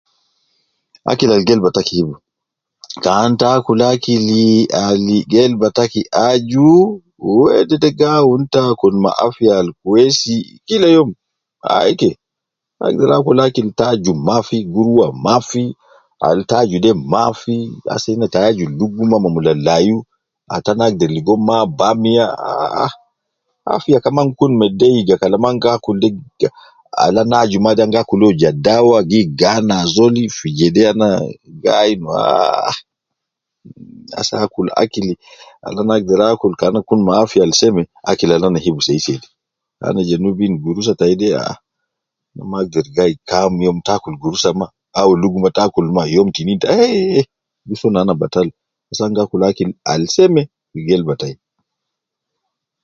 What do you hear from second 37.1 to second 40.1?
afiya al seme akil al ana hibu sei sei de ana